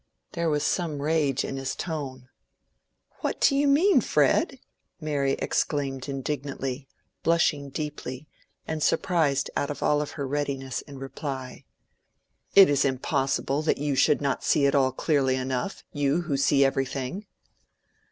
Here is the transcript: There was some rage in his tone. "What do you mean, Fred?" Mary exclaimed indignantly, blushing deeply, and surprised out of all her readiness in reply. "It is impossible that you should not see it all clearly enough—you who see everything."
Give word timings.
There 0.31 0.49
was 0.49 0.63
some 0.63 0.99
rage 0.99 1.45
in 1.45 1.57
his 1.57 1.75
tone. 1.75 2.27
"What 3.19 3.39
do 3.39 3.55
you 3.55 3.67
mean, 3.67 4.01
Fred?" 4.01 4.59
Mary 4.99 5.33
exclaimed 5.33 6.09
indignantly, 6.09 6.87
blushing 7.21 7.69
deeply, 7.69 8.27
and 8.67 8.81
surprised 8.81 9.51
out 9.55 9.69
of 9.69 9.83
all 9.83 10.03
her 10.03 10.27
readiness 10.27 10.81
in 10.81 10.97
reply. 10.97 11.65
"It 12.55 12.67
is 12.67 12.83
impossible 12.83 13.61
that 13.61 13.77
you 13.77 13.93
should 13.93 14.21
not 14.21 14.43
see 14.43 14.65
it 14.65 14.73
all 14.73 14.91
clearly 14.91 15.35
enough—you 15.35 16.21
who 16.21 16.35
see 16.35 16.65
everything." 16.65 17.27